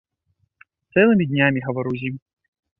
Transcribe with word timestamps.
Цэлымі 0.95 1.29
днямі 1.35 1.59
гавару 1.69 1.91
з 2.03 2.11
ім. 2.11 2.15